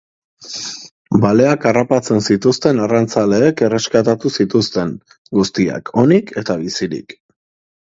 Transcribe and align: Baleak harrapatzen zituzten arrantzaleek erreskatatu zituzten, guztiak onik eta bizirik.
Baleak 1.25 1.67
harrapatzen 1.71 2.23
zituzten 2.29 2.81
arrantzaleek 2.87 3.63
erreskatatu 3.69 4.33
zituzten, 4.41 4.97
guztiak 5.43 5.95
onik 6.07 6.35
eta 6.45 6.59
bizirik. 6.67 7.19